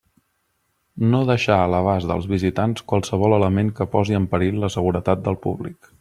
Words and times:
No 1.09 1.19
deixar 1.31 1.57
a 1.65 1.67
l'abast 1.73 2.09
dels 2.11 2.25
visitants 2.31 2.85
qualsevol 2.93 3.37
element 3.39 3.69
que 3.81 3.87
posi 3.97 4.17
en 4.21 4.27
perill 4.35 4.57
la 4.65 4.71
seguretat 4.77 5.23
del 5.29 5.39
públic. 5.49 5.91